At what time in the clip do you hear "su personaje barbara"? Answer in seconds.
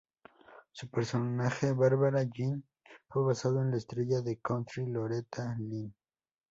0.71-2.23